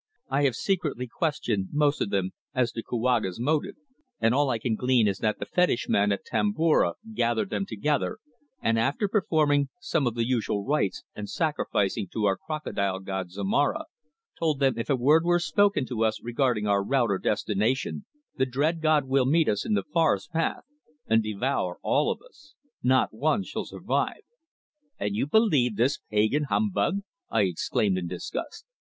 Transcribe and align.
I 0.29 0.45
have 0.45 0.55
secretly 0.55 1.05
questioned 1.07 1.67
most 1.73 2.01
of 2.01 2.09
them 2.09 2.31
as 2.55 2.71
to 2.71 2.81
Kouaga's 2.81 3.39
motive, 3.39 3.75
and 4.19 4.33
all 4.33 4.49
I 4.49 4.57
can 4.57 4.73
glean 4.75 5.07
is 5.07 5.19
that 5.19 5.37
the 5.37 5.45
fetish 5.45 5.85
man 5.87 6.11
at 6.11 6.25
Tomboura 6.25 6.93
gathered 7.13 7.51
them 7.51 7.67
together 7.67 8.17
and, 8.63 8.79
after 8.79 9.07
performing 9.07 9.69
some 9.79 10.07
of 10.07 10.15
the 10.15 10.25
usual 10.25 10.65
rites 10.65 11.03
and 11.15 11.29
sacrificing 11.29 12.07
to 12.13 12.25
our 12.25 12.35
Crocodile 12.35 12.97
god 12.99 13.29
Zomara, 13.29 13.83
told 14.39 14.57
them 14.59 14.73
if 14.75 14.89
a 14.89 14.95
word 14.95 15.23
were 15.23 15.37
spoken 15.37 15.85
to 15.85 16.03
us 16.03 16.19
regarding 16.23 16.65
our 16.65 16.83
route 16.83 17.11
or 17.11 17.19
destination 17.19 18.05
the 18.35 18.47
dread 18.47 18.81
god 18.81 19.05
will 19.05 19.25
meet 19.27 19.47
us 19.47 19.67
in 19.67 19.75
the 19.75 19.83
forest 19.83 20.31
path 20.31 20.63
and 21.05 21.21
devour 21.21 21.77
all 21.83 22.11
of 22.11 22.21
us. 22.27 22.55
Not 22.81 23.13
one 23.13 23.43
shall 23.43 23.65
survive." 23.65 24.21
"And 24.99 25.15
you 25.15 25.27
believe 25.27 25.75
this 25.75 25.99
pagan 26.09 26.45
humbug?" 26.45 27.01
I 27.29 27.41
exclaimed, 27.43 27.99
in 27.99 28.07
disgust. 28.07 28.65